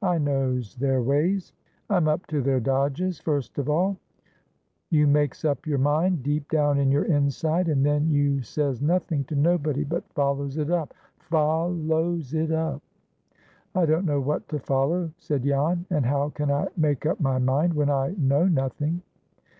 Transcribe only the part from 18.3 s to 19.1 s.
nothing?"